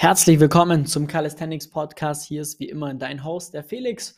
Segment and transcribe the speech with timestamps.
[0.00, 2.24] Herzlich willkommen zum Calisthenics Podcast.
[2.24, 4.16] Hier ist wie immer dein Host, der Felix.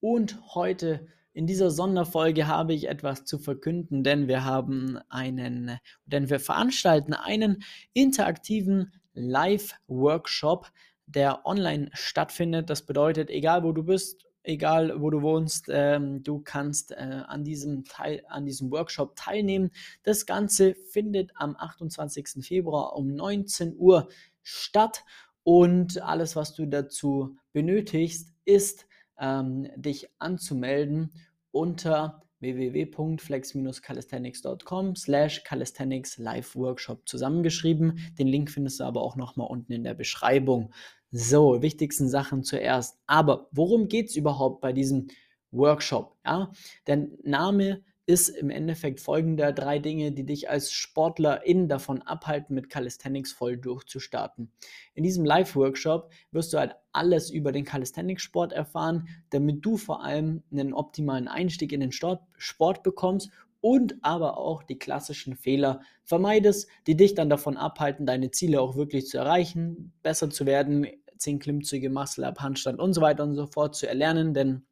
[0.00, 6.30] Und heute in dieser Sonderfolge habe ich etwas zu verkünden, denn wir haben einen, denn
[6.30, 7.62] wir veranstalten einen
[7.92, 10.72] interaktiven Live-Workshop,
[11.06, 12.68] der online stattfindet.
[12.68, 17.44] Das bedeutet, egal wo du bist, egal wo du wohnst, ähm, du kannst äh, an,
[17.44, 19.70] diesem Teil, an diesem Workshop teilnehmen.
[20.02, 22.44] Das Ganze findet am 28.
[22.44, 24.08] Februar um 19 Uhr
[24.50, 25.04] statt
[25.42, 28.86] und alles, was du dazu benötigst, ist,
[29.18, 31.12] ähm, dich anzumelden
[31.50, 38.12] unter www.flex-calisthenics.com slash calisthenics live workshop zusammengeschrieben.
[38.18, 40.72] Den Link findest du aber auch nochmal unten in der Beschreibung.
[41.10, 42.98] So, wichtigsten Sachen zuerst.
[43.06, 45.08] Aber worum geht es überhaupt bei diesem
[45.50, 46.16] Workshop?
[46.24, 46.50] Ja,
[46.86, 52.68] der Name ist im Endeffekt folgender drei Dinge, die dich als Sportlerin davon abhalten, mit
[52.68, 54.50] Calisthenics voll durchzustarten.
[54.94, 60.42] In diesem Live-Workshop wirst du halt alles über den Calisthenics-Sport erfahren, damit du vor allem
[60.50, 66.96] einen optimalen Einstieg in den Sport bekommst und aber auch die klassischen Fehler vermeidest, die
[66.96, 71.90] dich dann davon abhalten, deine Ziele auch wirklich zu erreichen, besser zu werden, 10 Klimmzüge,
[71.90, 74.64] Muscle-Up, Handstand und so weiter und so fort zu erlernen, denn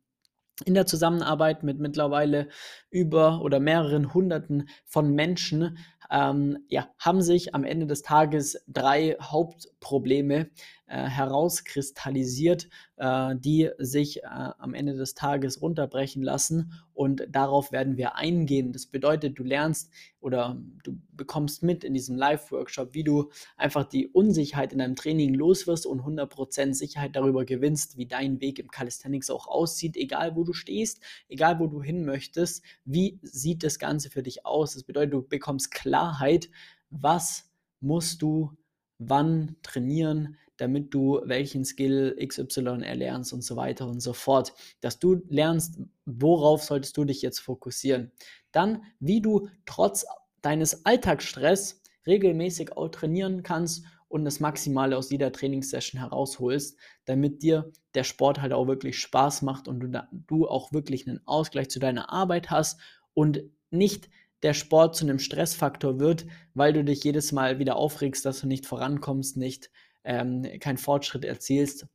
[0.65, 2.49] in der Zusammenarbeit mit mittlerweile
[2.91, 5.79] über oder mehreren Hunderten von Menschen
[6.11, 10.51] ähm, ja, haben sich am Ende des Tages drei Hauptprobleme
[10.89, 16.73] äh, herauskristallisiert, äh, die sich äh, am Ende des Tages runterbrechen lassen.
[16.95, 18.73] Und darauf werden wir eingehen.
[18.73, 24.09] Das bedeutet, du lernst oder du bekommst mit in diesem Live-Workshop, wie du einfach die
[24.09, 29.29] Unsicherheit in deinem Training loswirst und 100% Sicherheit darüber gewinnst, wie dein Weg im Calisthenics
[29.29, 32.65] auch aussieht, egal wo du stehst, egal wo du hin möchtest.
[32.87, 34.73] Wie sieht das Ganze für dich aus?
[34.73, 36.49] Das bedeutet, du bekommst Klarheit,
[36.89, 37.51] was
[37.81, 38.57] musst du
[38.99, 44.53] wann trainieren, damit du welchen Skill XY erlernst und so weiter und so fort.
[44.81, 48.13] Dass du lernst, worauf solltest du dich jetzt fokussieren.
[48.53, 50.05] Dann, wie du trotz
[50.43, 57.71] deines Alltagsstress regelmäßig auch trainieren kannst und das Maximale aus jeder Trainingssession herausholst, damit dir
[57.95, 61.69] der Sport halt auch wirklich Spaß macht und du, da, du auch wirklich einen Ausgleich
[61.69, 62.81] zu deiner Arbeit hast
[63.15, 64.09] und nicht
[64.43, 68.47] der Sport zu einem Stressfaktor wird, weil du dich jedes Mal wieder aufregst, dass du
[68.47, 69.71] nicht vorankommst, nicht
[70.05, 71.87] ähm, keinen Fortschritt erzielst,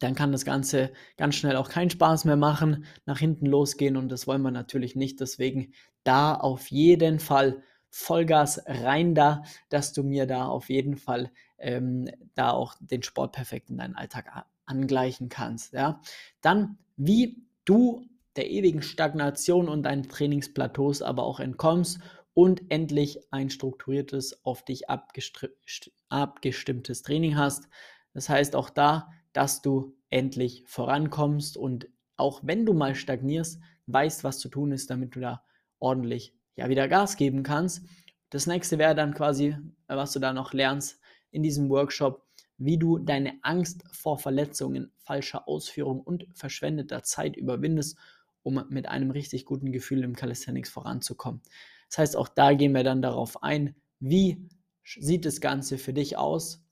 [0.00, 4.10] dann kann das Ganze ganz schnell auch keinen Spaß mehr machen, nach hinten losgehen und
[4.10, 5.20] das wollen wir natürlich nicht.
[5.20, 5.72] Deswegen
[6.04, 12.08] da auf jeden Fall Vollgas rein da, dass du mir da auf jeden Fall ähm,
[12.34, 15.72] da auch den Sport perfekt in deinen Alltag angleichen kannst.
[15.72, 16.00] Ja?
[16.42, 21.98] Dann, wie du der ewigen Stagnation und deinen Trainingsplateaus aber auch entkommst
[22.38, 27.68] und endlich ein strukturiertes, auf dich abgestimmtes Training hast.
[28.14, 34.22] Das heißt auch da, dass du endlich vorankommst und auch wenn du mal stagnierst, weißt,
[34.22, 35.42] was zu tun ist, damit du da
[35.80, 37.82] ordentlich ja wieder Gas geben kannst.
[38.30, 39.56] Das nächste wäre dann quasi,
[39.88, 41.00] was du da noch lernst
[41.32, 42.24] in diesem Workshop,
[42.56, 47.98] wie du deine Angst vor Verletzungen, falscher Ausführung und verschwendeter Zeit überwindest,
[48.44, 51.42] um mit einem richtig guten Gefühl im Calisthenics voranzukommen.
[51.88, 54.48] Das heißt, auch da gehen wir dann darauf ein, wie
[54.84, 56.64] sieht das Ganze für dich aus?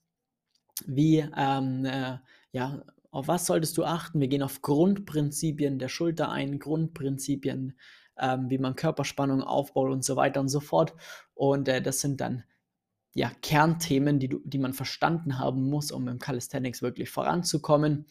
[0.85, 2.17] Wie, ähm, äh,
[2.51, 4.19] ja, auf was solltest du achten?
[4.19, 7.77] Wir gehen auf Grundprinzipien der Schulter ein, Grundprinzipien,
[8.17, 10.93] ähm, wie man Körperspannung aufbaut und so weiter und so fort.
[11.33, 12.43] Und äh, das sind dann
[13.17, 18.05] ja, Kernthemen, die, du, die man verstanden haben muss, um im Calisthenics wirklich voranzukommen.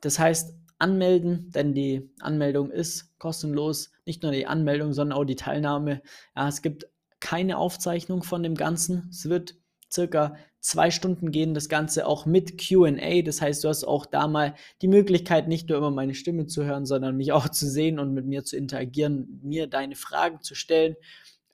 [0.00, 3.92] Das heißt, anmelden, denn die Anmeldung ist kostenlos.
[4.06, 6.02] Nicht nur die Anmeldung, sondern auch die Teilnahme.
[6.34, 6.88] Ja, es gibt
[7.20, 9.08] keine Aufzeichnung von dem Ganzen.
[9.10, 9.56] Es wird
[9.92, 13.22] circa zwei Stunden gehen, das Ganze auch mit QA.
[13.22, 16.64] Das heißt, du hast auch da mal die Möglichkeit, nicht nur immer meine Stimme zu
[16.64, 20.54] hören, sondern mich auch zu sehen und mit mir zu interagieren, mir deine Fragen zu
[20.54, 20.96] stellen.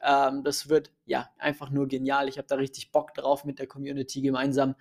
[0.02, 2.28] Ähm, das wird ja einfach nur genial.
[2.28, 4.74] Ich habe da richtig Bock drauf, mit der Community gemeinsam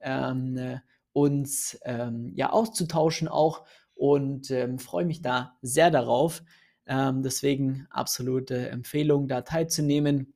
[0.00, 0.78] ähm, äh,
[1.12, 3.64] uns ähm, ja auszutauschen auch
[4.02, 6.42] und ähm, freue mich da sehr darauf.
[6.86, 10.34] Ähm, deswegen absolute Empfehlung, da teilzunehmen.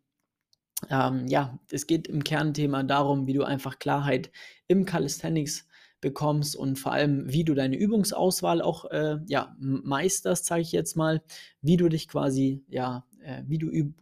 [0.88, 4.30] Ähm, ja, es geht im Kernthema darum, wie du einfach Klarheit
[4.68, 5.66] im Calisthenics
[6.00, 10.96] bekommst und vor allem, wie du deine Übungsauswahl auch äh, ja, meisterst, sage ich jetzt
[10.96, 11.20] mal,
[11.60, 13.94] wie du dich quasi, ja, äh, wie du Üb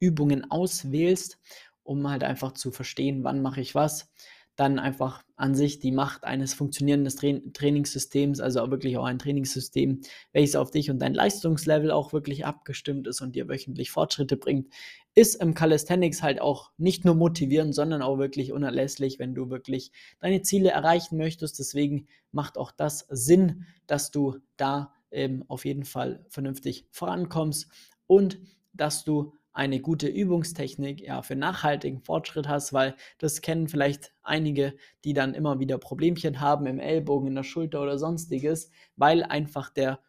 [0.00, 1.38] Übungen auswählst,
[1.84, 4.10] um halt einfach zu verstehen, wann mache ich was.
[4.56, 9.18] Dann einfach an sich die Macht eines funktionierenden Tra Trainingssystems, also auch wirklich auch ein
[9.18, 10.00] Trainingssystem,
[10.32, 14.68] welches auf dich und dein Leistungslevel auch wirklich abgestimmt ist und dir wöchentlich Fortschritte bringt,
[15.14, 19.90] ist im Calisthenics halt auch nicht nur motivierend, sondern auch wirklich unerlässlich, wenn du wirklich
[20.20, 21.58] deine Ziele erreichen möchtest.
[21.58, 27.68] Deswegen macht auch das Sinn, dass du da ähm, auf jeden Fall vernünftig vorankommst
[28.06, 28.40] und
[28.72, 34.74] dass du eine gute Übungstechnik ja, für nachhaltigen Fortschritt hast, weil das kennen vielleicht einige,
[35.04, 39.70] die dann immer wieder Problemchen haben im Ellbogen, in der Schulter oder sonstiges, weil einfach
[39.70, 40.00] der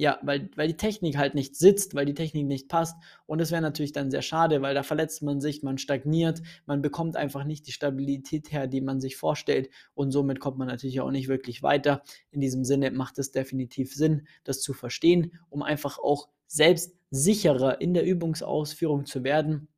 [0.00, 2.96] ja, weil, weil die Technik halt nicht sitzt, weil die Technik nicht passt.
[3.26, 6.80] Und das wäre natürlich dann sehr schade, weil da verletzt man sich, man stagniert, man
[6.80, 9.68] bekommt einfach nicht die Stabilität her, die man sich vorstellt.
[9.92, 12.02] Und somit kommt man natürlich auch nicht wirklich weiter.
[12.30, 17.80] In diesem Sinne macht es definitiv Sinn, das zu verstehen, um einfach auch selbst sicherer
[17.80, 19.68] in der Übungsausführung zu werden,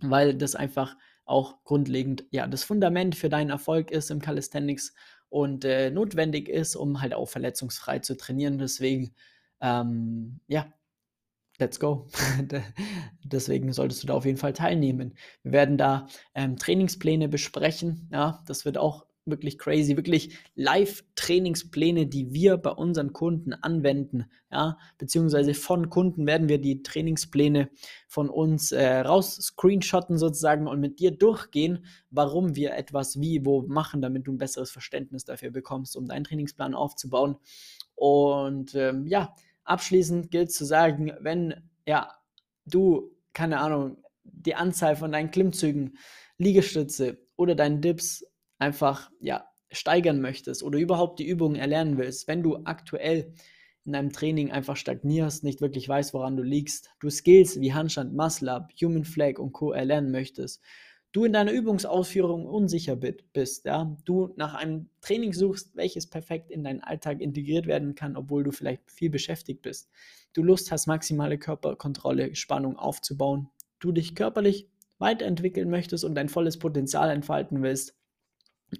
[0.00, 4.94] weil das einfach auch grundlegend ja das Fundament für deinen Erfolg ist im Calisthenics
[5.30, 8.58] und äh, notwendig ist, um halt auch verletzungsfrei zu trainieren.
[8.58, 9.14] Deswegen
[9.62, 10.66] ähm, ja,
[11.58, 12.08] let's go.
[13.24, 15.16] Deswegen solltest du da auf jeden Fall teilnehmen.
[15.42, 18.10] Wir werden da ähm, Trainingspläne besprechen.
[18.12, 24.78] Ja, das wird auch wirklich crazy, wirklich Live-Trainingspläne, die wir bei unseren Kunden anwenden, ja,
[24.98, 27.70] beziehungsweise von Kunden werden wir die Trainingspläne
[28.08, 33.62] von uns äh, raus screenshotten sozusagen und mit dir durchgehen, warum wir etwas wie, wo
[33.62, 37.36] machen, damit du ein besseres Verständnis dafür bekommst, um deinen Trainingsplan aufzubauen.
[37.94, 39.34] Und ähm, ja,
[39.64, 41.54] abschließend gilt zu sagen, wenn
[41.86, 42.10] ja,
[42.66, 45.98] du, keine Ahnung, die Anzahl von deinen Klimmzügen,
[46.38, 48.24] Liegestütze oder deinen Dips
[48.62, 53.34] einfach ja, steigern möchtest oder überhaupt die Übungen erlernen willst, wenn du aktuell
[53.84, 58.14] in deinem Training einfach stagnierst, nicht wirklich weißt, woran du liegst, du Skills wie Handstand,
[58.14, 59.72] Muscle Up, Human Flag und Co.
[59.72, 60.62] erlernen möchtest,
[61.10, 66.62] du in deiner Übungsausführung unsicher bist, ja, du nach einem Training suchst, welches perfekt in
[66.62, 69.90] deinen Alltag integriert werden kann, obwohl du vielleicht viel beschäftigt bist,
[70.32, 73.48] du Lust hast, maximale Körperkontrolle, Spannung aufzubauen,
[73.80, 74.68] du dich körperlich
[74.98, 77.96] weiterentwickeln möchtest und dein volles Potenzial entfalten willst,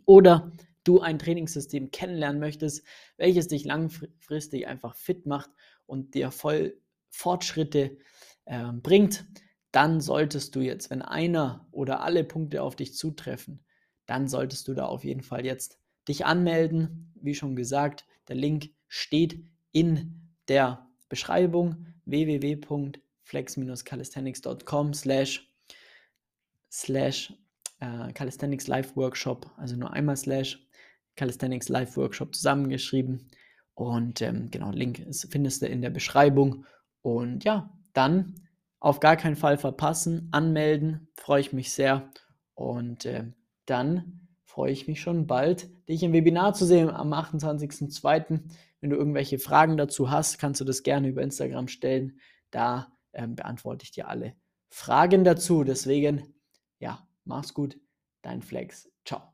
[0.05, 0.53] oder
[0.85, 2.85] du ein Trainingssystem kennenlernen möchtest,
[3.17, 5.51] welches dich langfristig einfach fit macht
[5.87, 6.77] und dir voll
[7.11, 7.99] Fortschritte
[8.45, 9.25] äh, bringt,
[9.71, 13.65] dann solltest du jetzt, wenn einer oder alle Punkte auf dich zutreffen,
[14.07, 15.79] dann solltest du da auf jeden Fall jetzt
[16.09, 17.13] dich anmelden.
[17.15, 19.43] Wie schon gesagt, der Link steht
[19.73, 25.49] in der Beschreibung www.flex-calisthenics.com slash
[27.83, 30.65] äh, Calisthenics Live Workshop, also nur einmal slash
[31.17, 33.29] Calisthenics Live Workshop zusammengeschrieben.
[33.75, 36.65] Und ähm, genau, Link ist, findest du in der Beschreibung.
[37.03, 38.35] Und ja, dann
[38.79, 42.11] auf gar keinen Fall verpassen, anmelden, freue ich mich sehr.
[42.55, 43.25] Und äh,
[43.67, 48.41] dann freue ich mich schon bald, dich im Webinar zu sehen am 28.02.
[48.81, 52.21] Wenn du irgendwelche Fragen dazu hast, kannst du das gerne über Instagram stellen.
[52.51, 54.35] Da ähm, beantworte ich dir alle
[54.69, 55.65] Fragen dazu.
[55.65, 56.35] Deswegen,
[56.79, 57.79] ja, Mach's gut,
[58.23, 58.91] dein Flex.
[59.05, 59.32] Ciao.